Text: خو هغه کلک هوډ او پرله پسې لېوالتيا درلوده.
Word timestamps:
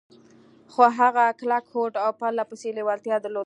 خو 0.71 0.83
هغه 0.99 1.25
کلک 1.39 1.65
هوډ 1.73 1.93
او 2.03 2.09
پرله 2.19 2.43
پسې 2.49 2.69
لېوالتيا 2.77 3.17
درلوده. 3.21 3.39